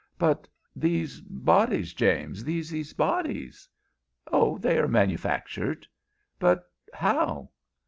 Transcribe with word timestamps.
"But 0.17 0.47
these 0.75 1.21
bodies, 1.21 1.93
James 1.93 2.43
these 2.43 2.91
bodies?" 2.91 3.69
"Oh, 4.31 4.57
they 4.57 4.79
are 4.79 4.87
manufactured" 4.87 5.85
"But 6.39 6.67
how?" 6.91 7.51